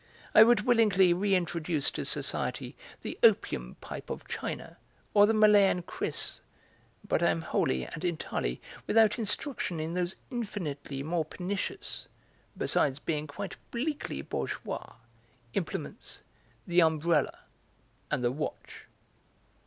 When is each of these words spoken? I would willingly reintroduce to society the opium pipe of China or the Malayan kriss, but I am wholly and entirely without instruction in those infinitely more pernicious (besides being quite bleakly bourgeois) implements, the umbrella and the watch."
I 0.33 0.41
would 0.41 0.61
willingly 0.61 1.13
reintroduce 1.13 1.91
to 1.91 2.05
society 2.05 2.75
the 3.03 3.19
opium 3.21 3.75
pipe 3.81 4.09
of 4.09 4.27
China 4.27 4.77
or 5.13 5.27
the 5.27 5.33
Malayan 5.35 5.83
kriss, 5.83 6.39
but 7.07 7.21
I 7.21 7.29
am 7.29 7.43
wholly 7.43 7.85
and 7.85 8.03
entirely 8.03 8.59
without 8.87 9.19
instruction 9.19 9.79
in 9.79 9.93
those 9.93 10.15
infinitely 10.31 11.03
more 11.03 11.23
pernicious 11.23 12.07
(besides 12.57 12.97
being 12.97 13.27
quite 13.27 13.57
bleakly 13.69 14.23
bourgeois) 14.23 14.95
implements, 15.53 16.23
the 16.65 16.81
umbrella 16.81 17.37
and 18.09 18.23
the 18.23 18.31
watch." 18.31 18.85